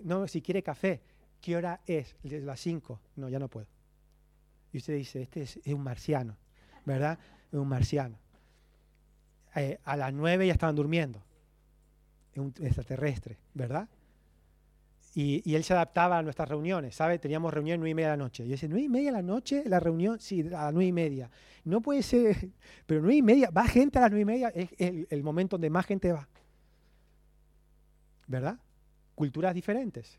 [0.00, 1.00] No, si quiere café,
[1.40, 2.16] ¿qué hora es?
[2.22, 3.00] Las 5.
[3.16, 3.66] No, ya no puedo.
[4.72, 6.36] Y usted dice, este es un marciano,
[6.84, 7.18] ¿verdad?
[7.50, 8.18] Es un marciano.
[9.54, 11.22] Eh, a las nueve ya estaban durmiendo.
[12.36, 13.88] Un extraterrestre, ¿verdad?
[15.14, 17.18] Y, él se adaptaba a nuestras reuniones, ¿sabe?
[17.18, 18.44] Teníamos reunión nueve y media de la noche.
[18.44, 20.86] Y yo decía, nueve y media de la noche, la reunión, sí, a las nueve
[20.86, 21.30] y media.
[21.64, 22.50] No puede ser,
[22.86, 25.56] pero nueve y media, va gente a las nueve y media, es el, el momento
[25.56, 26.28] donde más gente va.
[28.26, 28.58] ¿Verdad?
[29.14, 30.18] Culturas diferentes.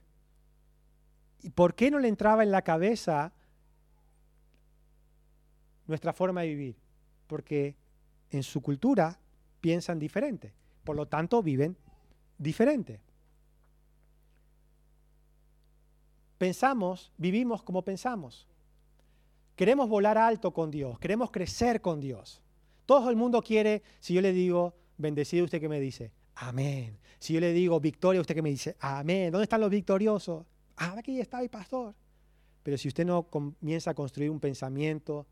[1.41, 3.31] ¿Y por qué no le entraba en la cabeza
[5.87, 6.75] nuestra forma de vivir?
[7.27, 7.75] Porque
[8.31, 9.19] en su cultura
[9.61, 10.53] piensan diferente.
[10.83, 11.77] Por lo tanto, viven
[12.37, 12.99] diferente.
[16.39, 18.47] Pensamos, vivimos como pensamos.
[19.55, 22.41] Queremos volar alto con Dios, queremos crecer con Dios.
[22.87, 26.97] Todo el mundo quiere, si yo le digo, bendecido usted que me dice, amén.
[27.19, 29.31] Si yo le digo victoria, usted que me dice, amén.
[29.31, 30.45] ¿Dónde están los victoriosos?
[30.77, 31.93] Ah, aquí está el pastor.
[32.63, 35.27] Pero si usted no comienza a construir un pensamiento,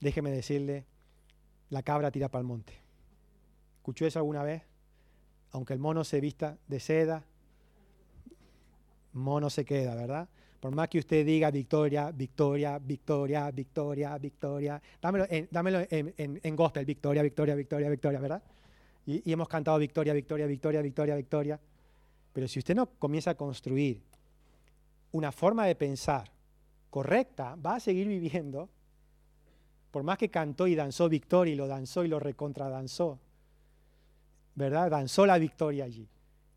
[0.00, 0.86] déjeme decirle,
[1.70, 2.72] la cabra tira para el monte.
[3.78, 4.62] ¿Escuchó eso alguna vez?
[5.50, 7.24] Aunque el mono se vista de seda,
[9.12, 10.28] mono se queda, ¿verdad?
[10.60, 16.84] Por más que usted diga victoria, victoria, victoria, victoria, victoria, dámelo en, dámelo en, gospel,
[16.84, 18.42] victoria, victoria, victoria, victoria, ¿verdad?
[19.06, 21.60] Y, hemos cantado victoria, victoria, victoria, victoria, victoria.
[22.32, 24.02] Pero si usted no comienza a construir
[25.12, 26.30] una forma de pensar
[26.90, 28.68] correcta, va a seguir viviendo,
[29.92, 33.20] por más que cantó y danzó victoria y lo danzó y lo recontradanzó,
[34.56, 34.90] ¿verdad?
[34.90, 36.08] Danzó la victoria allí.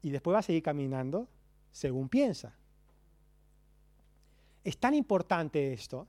[0.02, 1.28] Y después va a seguir caminando
[1.72, 2.56] según piensa.
[4.64, 6.08] Es tan importante esto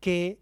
[0.00, 0.40] que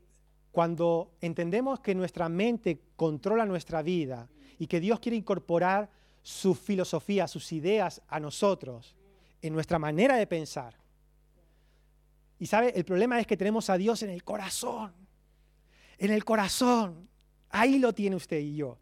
[0.51, 5.91] cuando entendemos que nuestra mente controla nuestra vida y que Dios quiere incorporar
[6.23, 8.95] su filosofía, sus ideas a nosotros,
[9.41, 10.79] en nuestra manera de pensar.
[12.39, 14.93] Y sabe, el problema es que tenemos a Dios en el corazón,
[15.99, 17.09] en el corazón.
[17.51, 18.79] Ahí lo tiene usted y yo.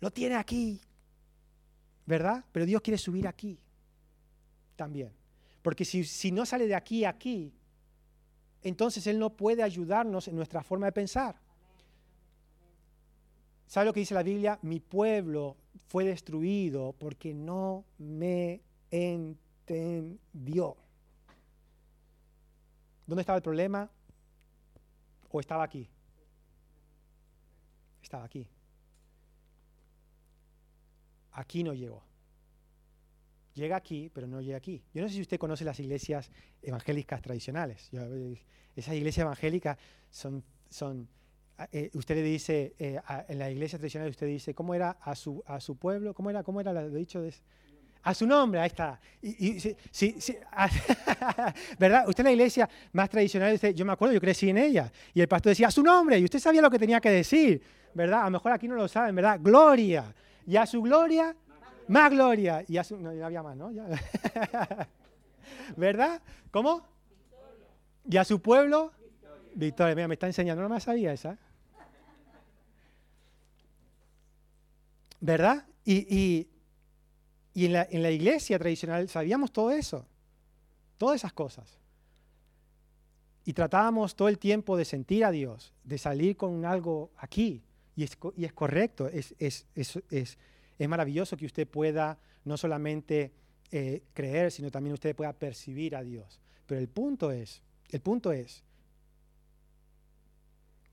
[0.00, 0.80] Lo tiene aquí,
[2.06, 2.44] ¿verdad?
[2.52, 3.58] Pero Dios quiere subir aquí
[4.80, 5.12] también.
[5.60, 7.52] Porque si, no sale de aquí a aquí,
[8.62, 11.36] entonces Él no puede ayudarnos en nuestra forma de pensar.
[13.66, 14.58] ¿Sabe lo que dice la Biblia?
[14.62, 20.78] Mi pueblo fue destruido porque no me entendió.
[23.06, 23.90] ¿Dónde estaba el problema?
[25.30, 25.86] ¿O estaba aquí?
[28.02, 28.46] Estaba aquí.
[31.32, 32.09] Aquí no llegó
[33.54, 34.82] llega aquí, pero no llega aquí.
[34.92, 36.30] Yo no sé si usted conoce las iglesias
[36.62, 37.88] evangélicas tradicionales.
[37.92, 38.40] Eh,
[38.76, 39.78] esas iglesias evangélicas
[40.10, 41.08] son, son
[41.58, 45.14] ah, eh, usted le dice, eh, en la iglesia tradicional usted dice, ¿cómo era a
[45.14, 46.14] su, a su pueblo?
[46.14, 47.20] ¿Cómo era, cómo era lo dicho?
[47.20, 47.32] De,
[48.02, 48.98] a su nombre, ahí está.
[49.20, 50.16] Y, sí, sí,
[51.78, 52.08] ¿Verdad?
[52.08, 55.28] Usted en la iglesia más tradicional, yo me acuerdo, yo crecí en ella, y el
[55.28, 57.62] pastor decía, a su nombre, y usted sabía lo que tenía que decir,
[57.94, 58.22] ¿verdad?
[58.22, 59.38] A lo mejor aquí no lo saben, ¿verdad?
[59.40, 60.14] Gloria.
[60.46, 61.36] Y a su gloria,
[61.90, 62.64] más gloria.
[62.68, 63.70] Y no, había más, ¿no?
[65.76, 66.22] ¿Verdad?
[66.50, 66.86] ¿Cómo?
[68.08, 68.92] Y a su pueblo,
[69.54, 69.94] victoria.
[69.94, 71.36] Mira, me está enseñando, no me sabía esa.
[75.20, 75.66] ¿Verdad?
[75.84, 76.48] Y,
[77.54, 80.06] en, la, en la iglesia tradicional sabíamos todo eso,
[80.96, 81.78] todas esas cosas.
[83.44, 87.62] Y tratábamos todo el tiempo de sentir a Dios, de salir con algo aquí.
[87.96, 90.38] Y es, y es correcto, es, es, es,
[90.80, 93.34] es maravilloso que usted pueda no solamente
[93.70, 96.40] eh, creer, sino también usted pueda percibir a Dios.
[96.64, 98.64] Pero el punto es, el punto es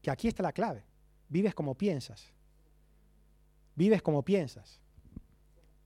[0.02, 0.84] que aquí está la clave.
[1.30, 2.34] Vives como piensas.
[3.76, 4.82] Vives como piensas.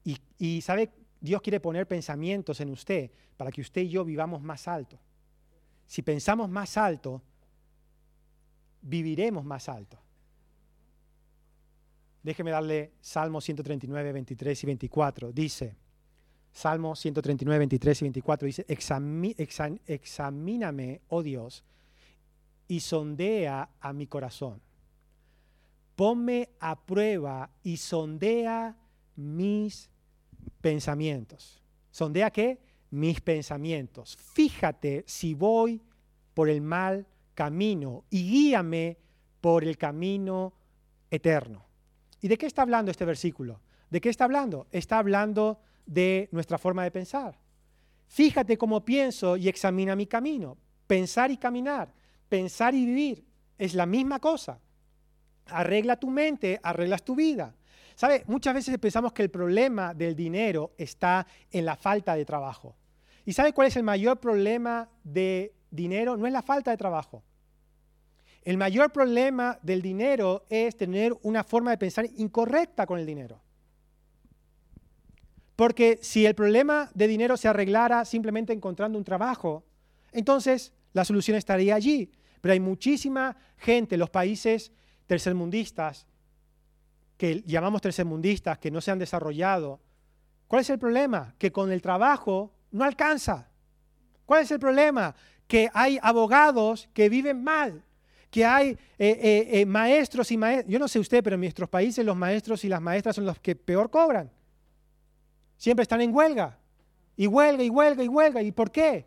[0.03, 4.41] Y, y sabe, Dios quiere poner pensamientos en usted para que usted y yo vivamos
[4.41, 4.99] más alto.
[5.85, 7.21] Si pensamos más alto,
[8.81, 9.99] viviremos más alto.
[12.23, 15.31] Déjeme darle Salmo 139, 23 y 24.
[15.31, 15.75] Dice,
[16.51, 18.65] Salmo 139, 23 y 24, dice,
[19.87, 21.63] examíname, oh Dios,
[22.67, 24.61] y sondea a mi corazón.
[25.95, 28.77] Ponme a prueba y sondea
[29.15, 29.89] mis
[30.61, 31.61] pensamientos.
[31.89, 32.59] ¿Sondea qué?
[32.91, 34.17] Mis pensamientos.
[34.17, 35.81] Fíjate si voy
[36.33, 38.97] por el mal camino y guíame
[39.39, 40.53] por el camino
[41.09, 41.70] eterno.
[42.21, 43.59] ¿Y de qué está hablando este versículo?
[43.89, 44.67] ¿De qué está hablando?
[44.71, 47.37] Está hablando de nuestra forma de pensar.
[48.07, 50.57] Fíjate cómo pienso y examina mi camino.
[50.85, 51.93] Pensar y caminar,
[52.29, 53.25] pensar y vivir
[53.57, 54.59] es la misma cosa.
[55.47, 57.55] Arregla tu mente, arreglas tu vida.
[57.95, 58.23] ¿Sabe?
[58.27, 62.75] Muchas veces pensamos que el problema del dinero está en la falta de trabajo.
[63.25, 66.17] ¿Y sabe cuál es el mayor problema de dinero?
[66.17, 67.23] No es la falta de trabajo.
[68.43, 73.39] El mayor problema del dinero es tener una forma de pensar incorrecta con el dinero.
[75.55, 79.63] Porque si el problema de dinero se arreglara simplemente encontrando un trabajo,
[80.11, 82.11] entonces la solución estaría allí.
[82.41, 84.71] Pero hay muchísima gente en los países
[85.05, 86.07] tercermundistas,
[87.17, 89.79] que llamamos tercermundistas, que no se han desarrollado.
[90.47, 91.35] ¿Cuál es el problema?
[91.37, 93.51] Que con el trabajo no alcanza.
[94.25, 95.15] ¿Cuál es el problema?
[95.45, 97.83] Que hay abogados que viven mal
[98.31, 100.71] que hay eh, eh, eh, maestros y maestras.
[100.71, 103.37] Yo no sé usted, pero en nuestros países los maestros y las maestras son los
[103.39, 104.31] que peor cobran.
[105.57, 106.57] Siempre están en huelga.
[107.17, 108.41] Y huelga, y huelga, y huelga.
[108.41, 109.05] ¿Y por qué?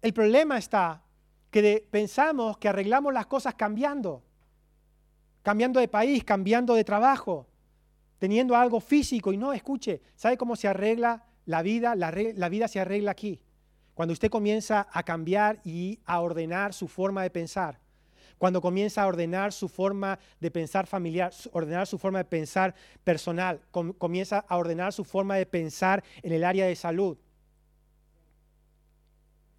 [0.00, 1.02] El problema está
[1.50, 4.22] que pensamos que arreglamos las cosas cambiando,
[5.42, 7.48] cambiando de país, cambiando de trabajo,
[8.18, 11.96] teniendo algo físico y no, escuche, ¿sabe cómo se arregla la vida?
[11.96, 13.42] La, la vida se arregla aquí.
[13.98, 17.80] Cuando usted comienza a cambiar y a ordenar su forma de pensar
[18.38, 23.60] cuando comienza a ordenar su forma de pensar familiar, ordenar su forma de pensar personal,
[23.72, 27.18] comienza a ordenar su forma de pensar en el área de salud.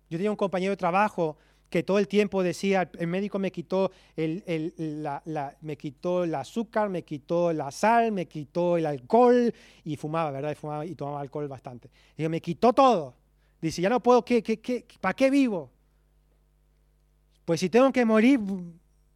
[0.09, 1.35] Yo tenía un compañero de trabajo
[1.69, 4.73] que todo el tiempo decía, el médico me quitó el,
[5.59, 10.55] me quitó el azúcar, me quitó la sal, me quitó el alcohol y fumaba, ¿verdad?
[10.85, 11.89] Y tomaba alcohol bastante.
[12.15, 13.18] Y me quitó todo.
[13.61, 15.69] Dice, ya no puedo, ¿qué, qué, qué, ¿para qué vivo?
[17.45, 18.39] Pues si tengo que morir,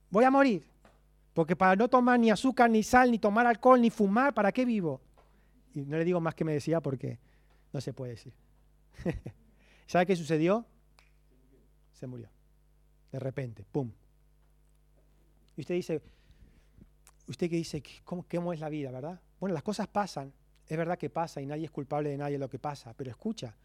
[0.10, 0.66] voy a morir.
[1.34, 4.66] Porque para no tomar ni azúcar, ni sal, ni tomar alcohol, ni fumar, ¿para qué
[4.66, 5.02] vivo?
[5.74, 7.20] Y no le digo más que me decía porque
[7.72, 8.34] no se puede decir.
[9.88, 10.66] ¿Sabe qué sucedió?
[11.94, 12.30] Se murió.
[13.12, 13.92] De repente, ¡pum!
[15.56, 16.02] Y usted dice,
[17.28, 19.20] usted que dice, ¿cómo, ¿cómo es la vida, verdad?
[19.40, 20.34] Bueno, las cosas pasan,
[20.68, 23.56] es verdad que pasa y nadie es culpable de nadie lo que pasa, pero escucha,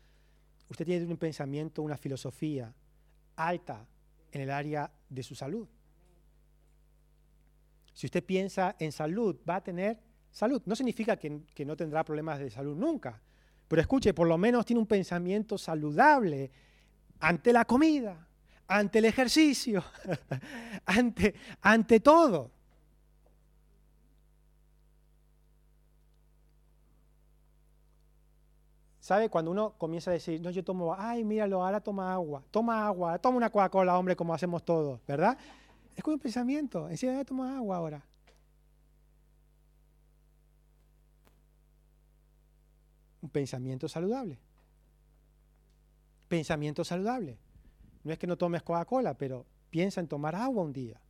[0.69, 2.73] usted tiene un pensamiento, una filosofía
[3.37, 3.87] alta,
[4.33, 5.67] en el área de su salud.
[7.93, 9.99] Si usted piensa en salud, va a tener
[10.31, 10.63] salud.
[10.67, 13.21] No significa que, no tendrá problemas de salud nunca,
[13.67, 16.51] pero escuche, por lo menos tiene un pensamiento saludable
[17.21, 18.29] ante la comida,
[18.67, 19.83] ante el ejercicio,
[20.87, 22.53] ante, ante todo.
[29.09, 29.31] ¿Sabe?
[29.31, 33.19] Cuando uno comienza a decir, no, yo tomo, ay, míralo, ahora toma agua, toma agua,
[33.19, 35.39] toma una Coca-Cola, hombre, como hacemos todos, ¿verdad?
[35.97, 38.05] Es como un pensamiento, encima toma agua ahora.
[43.23, 44.39] Un pensamiento saludable.
[46.29, 47.39] Pensamiento saludable.
[48.05, 51.01] No es que no tomes Coca-Cola, pero piensa en tomar agua un día.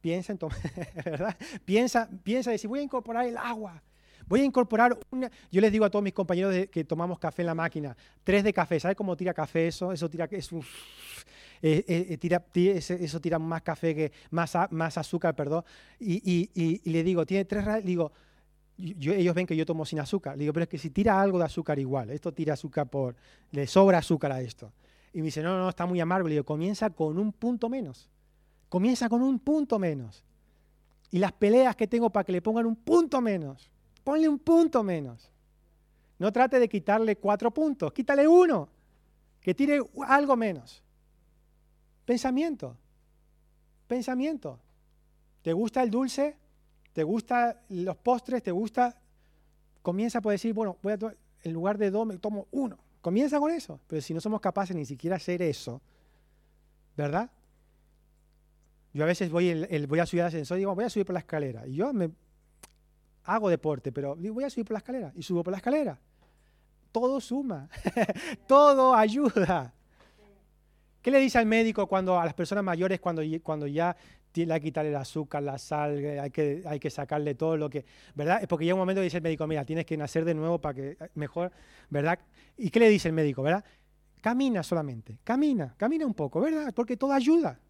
[0.00, 0.56] Piensa en tomar,
[1.04, 1.36] ¿verdad?
[1.66, 3.82] Piensa, piensa decir, voy a incorporar el agua.
[4.28, 5.30] Voy a incorporar una.
[5.50, 8.52] Yo les digo a todos mis compañeros que tomamos café en la máquina, tres de
[8.52, 8.78] café.
[8.78, 9.92] ¿Sabes cómo tira café eso?
[9.92, 15.34] Eso tira, es eh, eh, eh, tira, eso tira más café que más, más azúcar,
[15.34, 15.64] perdón.
[15.98, 16.50] Y,
[16.84, 17.84] le digo, tiene tres.
[17.84, 18.12] Digo,
[18.76, 20.36] ellos ven que yo tomo sin azúcar.
[20.36, 23.16] Le digo, pero es que si tira algo de azúcar igual, esto tira azúcar por,
[23.50, 24.72] le sobra azúcar a esto.
[25.12, 26.28] Y me dice, no, no, está muy amargo.
[26.28, 28.08] Le digo, comienza con un punto menos.
[28.68, 30.22] Comienza con un punto menos.
[31.10, 33.70] Y las peleas que tengo para que le pongan un punto menos.
[34.08, 35.30] Ponle un punto menos.
[36.18, 38.66] No trate de quitarle cuatro puntos, quítale uno,
[39.38, 40.82] que tire algo menos.
[42.06, 42.74] Pensamiento,
[43.86, 44.58] pensamiento.
[45.42, 46.38] ¿Te gusta el dulce?
[46.94, 48.42] ¿Te gustan los postres?
[48.42, 48.98] ¿Te gusta?
[49.82, 50.98] Comienza por decir, bueno, voy a
[51.42, 52.78] en lugar de dos me tomo uno.
[53.02, 53.78] Comienza con eso.
[53.88, 55.82] Pero si no somos capaces ni siquiera hacer eso,
[56.96, 57.30] ¿verdad?
[58.94, 61.12] Yo a veces voy, voy a subir al ascensor y digo, voy a subir por
[61.12, 61.66] la escalera.
[61.66, 62.10] Y yo me
[63.28, 65.98] hago deporte, pero voy a subir por la escalera y subo por la escalera.
[66.90, 67.68] Todo suma,
[68.48, 69.74] todo ayuda.
[71.02, 73.94] ¿Qué le dice al médico cuando a las personas mayores cuando, cuando ya
[74.32, 77.68] tiene que quitarle el azúcar, la sal, eh, hay que, hay que sacarle todo lo
[77.68, 78.46] que, ¿verdad?
[78.48, 80.74] Porque llega un momento que dice el médico, mira, tienes que nacer de nuevo para
[80.74, 81.52] que eh, mejor,
[81.90, 82.18] ¿verdad?
[82.56, 83.64] ¿Y qué le dice el médico, verdad?
[84.22, 86.72] Camina solamente, camina, camina un poco, ¿verdad?
[86.74, 87.60] Porque todo ayuda.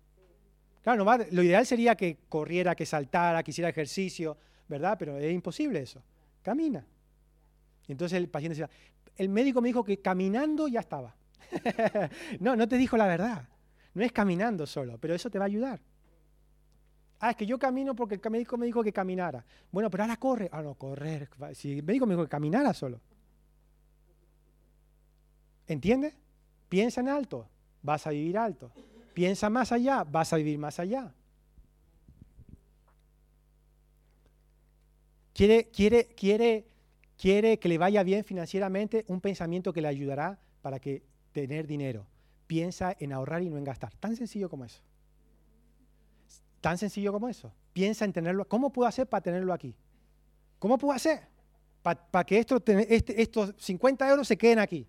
[0.83, 4.38] Claro, lo ideal sería que corriera, que saltara, que hiciera ejercicio,
[4.69, 4.97] ¿verdad?
[4.99, 6.03] Pero es imposible eso.
[6.43, 6.85] Camina.
[7.87, 8.71] Y entonces el paciente decía,
[9.17, 11.15] el médico me dijo que caminando ya estaba.
[12.41, 13.49] no, no te dijo la verdad.
[13.95, 15.81] No es caminando solo, pero eso te va a ayudar.
[17.21, 19.45] Ah, es que yo camino porque el médico me dijo que caminara.
[19.73, 20.49] Bueno, pero ahora corre.
[20.53, 21.29] Ah, no, correr.
[21.55, 23.01] Si el médico me dijo que caminara solo.
[25.67, 26.15] ¿Entiendes?
[26.69, 27.49] Piensa en alto,
[27.83, 28.71] vas a vivir alto.
[29.15, 31.13] Piensa más allá, vas a vivir más allá.
[35.38, 36.66] Quiere, quiere, quiere,
[37.16, 42.07] quiere que le vaya bien financieramente, un pensamiento que le ayudará para que tener dinero.
[42.48, 43.94] Piensa en ahorrar y no en gastar.
[44.01, 44.83] Tan sencillo como eso.
[46.61, 47.53] Tan sencillo como eso.
[47.72, 48.49] Piensa en tenerlo.
[48.49, 49.76] ¿Cómo puedo hacer para tenerlo aquí?
[50.59, 51.20] ¿Cómo puedo hacer
[51.82, 54.89] para que este, estos 50 euros se queden aquí?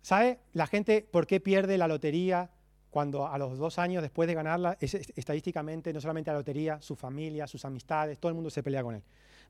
[0.00, 2.50] ¿Sabe la gente por qué pierde la lotería
[2.94, 6.94] cuando a los dos años después de ganarla, es, estadísticamente no solamente la lotería, su
[6.94, 9.02] familia, sus amistades, todo el mundo se pelea con él,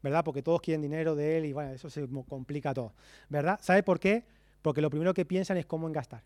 [0.02, 0.24] ¿verdad?
[0.24, 2.94] Porque todos quieren dinero de él y bueno, eso se complica todo,
[3.28, 3.60] ¿verdad?
[3.60, 4.24] ¿Sabe por qué?
[4.62, 6.22] Porque lo primero que piensan es cómo en gastar.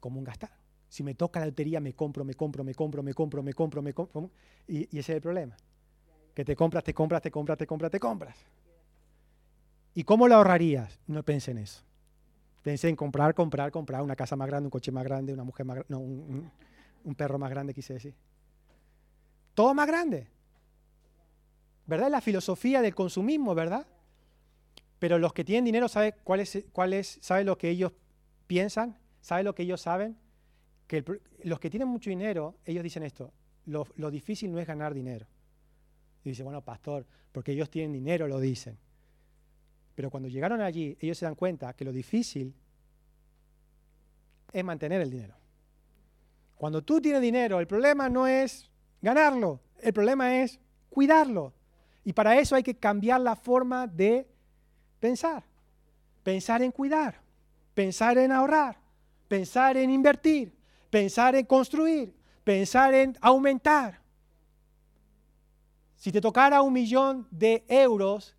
[0.00, 0.50] ¿Cómo en gastar?
[0.88, 3.80] Si me toca la lotería, me compro, me compro, me compro, me compro, me compro,
[3.80, 4.30] me compro.
[4.66, 5.56] Y, ese es el problema.
[6.34, 8.36] Que te compras, te compras, te compras, te compras, te compras.
[9.94, 10.98] ¿Y cómo lo ahorrarías?
[11.06, 11.84] No pensé en eso.
[12.64, 15.66] Pensé en comprar, comprar, comprar una casa más grande, un coche más grande, una mujer
[15.66, 16.50] más grande, no, un,
[17.04, 18.14] un perro más grande, quise decir.
[19.52, 20.26] Todo más grande.
[21.84, 22.06] ¿Verdad?
[22.06, 23.86] Es la filosofía del consumismo, ¿verdad?
[24.98, 27.92] Pero los que tienen dinero, ¿saben cuál es, cuál es, lo que ellos
[28.46, 28.96] piensan?
[29.20, 30.16] ¿Saben lo que ellos saben?
[30.86, 31.04] Que
[31.42, 33.30] los que tienen mucho dinero, ellos dicen esto,
[33.66, 35.26] lo, lo difícil no es ganar dinero.
[36.24, 38.78] Y dice, bueno, pastor, porque ellos tienen dinero, lo dicen.
[39.94, 42.54] Pero cuando llegaron allí, ellos se dan cuenta que lo difícil
[44.52, 45.34] es mantener el dinero.
[46.56, 48.70] Cuando tú tienes dinero, el problema no es
[49.02, 51.52] ganarlo, el problema es cuidarlo.
[52.04, 54.26] Y para eso hay que cambiar la forma de
[55.00, 55.44] pensar.
[56.22, 57.20] Pensar en cuidar,
[57.74, 58.78] pensar en ahorrar,
[59.28, 60.54] pensar en invertir,
[60.90, 62.14] pensar en construir,
[62.44, 64.00] pensar en aumentar.
[65.96, 68.36] Si te tocara un millón de euros,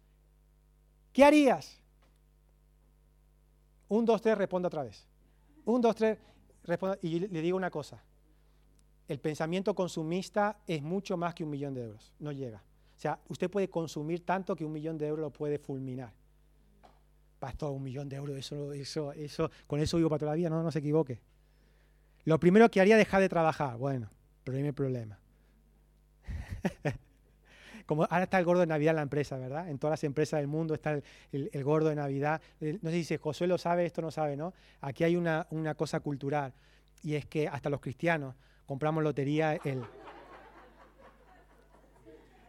[1.16, 1.80] ¿qué harías?
[3.88, 5.08] Un, dos, tres, responda otra vez.
[5.64, 6.18] Un, dos, tres,
[6.66, 7.00] responda.
[7.02, 8.04] Y le digo una cosa.
[9.08, 12.14] El pensamiento consumista es mucho más que un millón de euros.
[12.20, 12.58] No llega.
[12.58, 16.12] O sea, usted puede consumir tanto que un millón de euros lo puede fulminar.
[17.40, 20.50] Pastor, un millón de euros, eso, eso, eso, con eso vivo para toda la vida,
[20.50, 21.22] no, no se equivoque.
[22.26, 23.78] Lo primero que haría es dejar de trabajar.
[23.78, 24.10] Bueno,
[24.48, 25.18] hay problema.
[27.86, 29.70] Como ahora está el gordo de Navidad en la empresa, ¿verdad?
[29.70, 31.00] En todas las empresas del mundo está
[31.32, 32.42] el, gordo de Navidad.
[32.60, 34.54] Eh, no sé si Josué lo sabe, esto no sabe, ¿no?
[34.82, 36.54] Aquí hay una, una cosa cultural
[37.04, 39.84] y es que hasta los cristianos compramos lotería el...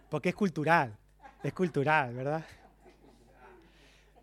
[0.09, 0.97] Porque es cultural,
[1.43, 2.45] es cultural, ¿verdad?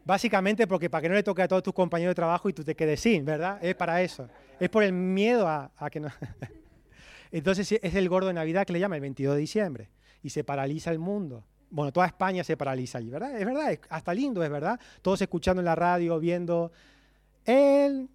[0.06, 2.64] Básicamente porque para que no le toque a todos tus compañeros de trabajo y tú
[2.64, 3.64] te quedes sin, ¿verdad?
[3.64, 4.28] Es para eso.
[4.60, 6.10] Es por el miedo a, a que no...
[7.32, 9.90] Entonces es el gordo de Navidad que le llama el 22 de diciembre
[10.24, 11.44] y se paraliza el mundo.
[11.70, 13.38] Bueno, toda España se paraliza allí, ¿verdad?
[13.38, 14.80] Es verdad, hasta lindo, es verdad.
[15.02, 16.72] Todos escuchando en la radio, viendo
[17.46, 18.08] el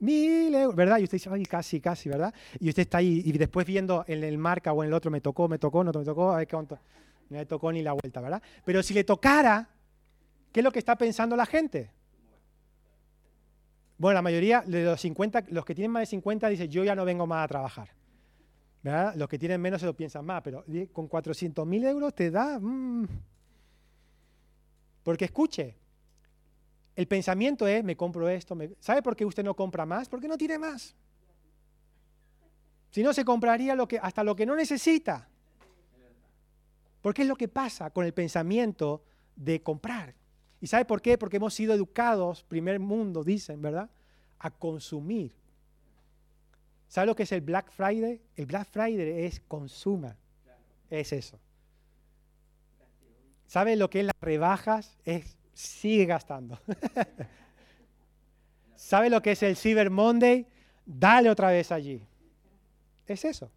[0.00, 0.98] mil euros, ¿verdad?
[0.98, 2.34] Y usted dice, ay, casi, casi, ¿verdad?
[2.58, 5.20] Y usted está ahí y después viendo en el marca o en el otro, me
[5.20, 6.78] tocó, me tocó, no me tocó, a ver cuánto.
[7.30, 8.42] No le tocó ni la vuelta, ¿verdad?
[8.64, 9.68] Pero si le tocara,
[10.52, 11.90] ¿qué es lo que está pensando la gente?
[13.96, 16.96] Bueno, la mayoría de los 50, los que tienen más de 50 dicen, yo ya
[16.96, 18.01] no vengo más a trabajar.
[18.82, 22.58] Los que tienen menos se lo piensan más, pero con 400 mil euros te da...
[22.58, 23.06] Mm.
[25.02, 25.76] Porque escuche,
[26.94, 28.56] el pensamiento es, me compro esto.
[28.78, 30.08] ¿Sabe por qué usted no compra más?
[30.08, 30.94] Porque no tiene más.
[32.90, 35.28] Si no, se compraría hasta lo que no necesita.
[37.00, 39.02] Porque es lo que pasa con el pensamiento
[39.34, 40.14] de comprar.
[40.60, 41.18] ¿Y sabe por qué?
[41.18, 43.90] Porque hemos sido educados, primer mundo, dicen, ¿verdad?
[44.38, 45.34] A consumir.
[46.92, 48.20] ¿Sabe lo que es el Black Friday?
[48.36, 50.14] El Black Friday es consuma.
[50.90, 51.40] Es eso.
[53.46, 54.98] ¿Sabe lo que es las rebajas?
[55.06, 56.60] Es sigue gastando.
[58.76, 60.46] ¿Sabe lo que es el Cyber Monday?
[60.84, 62.06] Dale otra vez allí.
[63.06, 63.50] Es eso.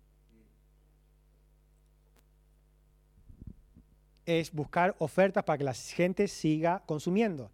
[4.26, 7.52] Es buscar ofertas para que la gente siga consumiendo,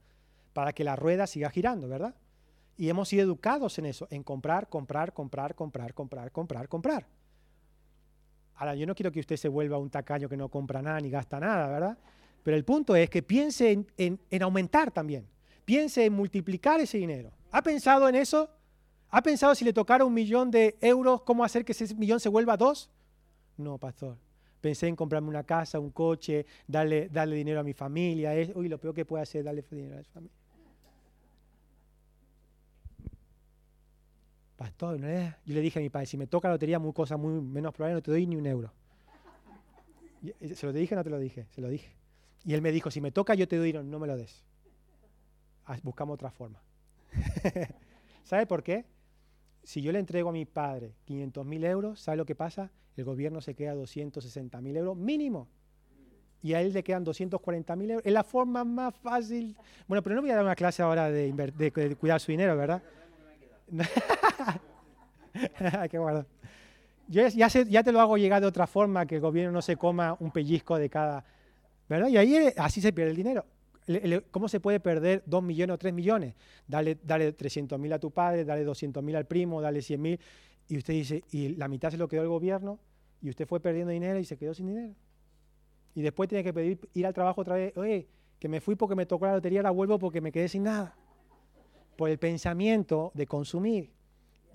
[0.53, 2.13] para que la rueda siga girando, ¿verdad?
[2.77, 7.07] Y hemos sido educados en eso, en comprar, comprar, comprar, comprar, comprar, comprar, comprar.
[8.55, 11.09] Ahora, yo no quiero que usted se vuelva un tacaño que no compra nada ni
[11.09, 11.97] gasta nada, ¿verdad?
[12.43, 15.27] Pero el punto es que piense en, aumentar también.
[15.65, 17.31] Piense en multiplicar ese dinero.
[17.51, 18.49] ¿Ha pensado en eso?
[19.09, 22.29] ¿Ha pensado si le tocara un millón de euros, cómo hacer que ese millón se
[22.29, 22.89] vuelva dos?
[23.57, 24.17] No, pastor.
[24.61, 28.31] Pensé en comprarme una casa, un coche, darle, darle dinero a mi familia.
[28.55, 30.40] Uy, lo peor que puede hacer es darle dinero a mi familia.
[34.61, 37.41] Pastor, yo le dije a mi padre, si me toca la lotería, muy cosa muy
[37.41, 38.71] menos probable, no te doy ni un euro.
[40.39, 41.47] Eh, ¿Se lo dije o no te lo dije?
[41.49, 41.95] Se lo dije.
[42.45, 44.43] Y él me dijo, si me toca, yo te doy, no, no me lo des.
[45.81, 46.61] Buscamos otra forma.
[48.23, 48.85] ¿Sabe por qué?
[49.63, 52.69] Si yo le entrego a mi padre 500 mil euros, ¿sabe lo que pasa?
[52.95, 55.47] El gobierno se queda 260 mil euros mínimo.
[56.43, 58.05] Y a él le quedan 240 mil euros.
[58.05, 59.57] Es la forma más fácil.
[59.87, 62.83] Bueno, pero no voy a dar una clase ahora de, de cuidar su dinero, ¿verdad?
[65.79, 66.25] Hay que guardar.
[67.07, 69.75] Yo ya, ya, te lo hago llegar de otra forma, que el gobierno no se
[69.75, 71.25] coma un pellizco de cada...
[71.89, 72.07] ¿verdad?
[72.07, 73.45] Y ahí eh, así se pierde el dinero.
[74.31, 76.35] ¿Cómo se puede perder 2 millones o 3 millones?
[76.67, 80.19] Dale, dale 300 mil a tu padre, dale 200 mil al primo, dale 100 mil.
[80.69, 82.79] Y usted dice, y la mitad se lo quedó el gobierno,
[83.21, 84.93] y usted fue perdiendo dinero y se quedó sin dinero.
[85.93, 88.07] Y después tiene que pedir ir al trabajo otra vez, oye,
[88.39, 90.95] que me fui porque me tocó la lotería, ahora vuelvo porque me quedé sin nada
[92.01, 93.91] por el pensamiento de consumir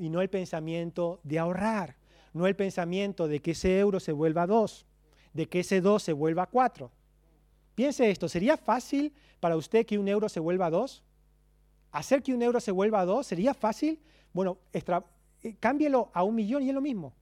[0.01, 1.94] y no el pensamiento de ahorrar,
[2.32, 4.84] no el pensamiento de que ese euro se vuelva dos,
[5.32, 6.90] de que ese dos se vuelva cuatro.
[7.76, 11.05] Piense esto, ¿sería fácil para usted que un euro se vuelva dos?
[11.92, 14.01] hacer que un euro se vuelva dos sería fácil.
[14.32, 15.05] Bueno, extra,
[15.44, 17.14] eh, cámbielo a un millón y es lo mismo.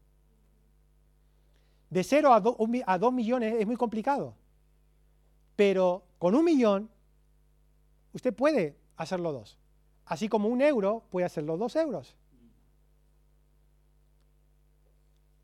[1.91, 2.43] De cero a,
[2.87, 4.35] a dos millones es muy complicado.
[5.55, 6.89] Pero con un millón,
[8.14, 9.59] usted puede hacerlo dos.
[10.07, 12.17] Así como un euro puede hacerlo dos euros.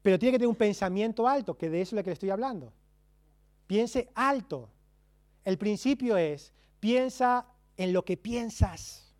[0.02, 2.30] Pero tiene que tener un pensamiento alto, que de eso es lo que le estoy
[2.30, 2.72] hablando.
[3.66, 4.70] Piense alto.
[5.44, 7.46] El principio es, piensa
[7.76, 9.14] en lo que piensas.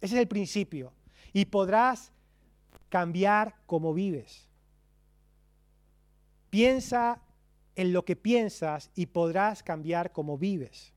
[0.00, 0.92] Ese es el principio.
[1.32, 2.12] Y podrás
[2.88, 4.48] cambiar como vives.
[6.50, 7.22] Piensa
[7.74, 10.92] en lo que piensas y podrás cambiar como vives.